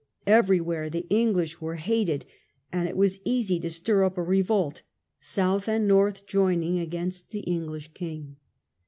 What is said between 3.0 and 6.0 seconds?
easy to stir up a revolt, south and